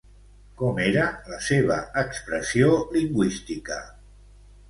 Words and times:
Com 0.61 0.79
era 0.85 1.03
la 1.33 1.39
seva 1.49 1.75
expressió 2.03 2.71
lingüística? 2.97 3.77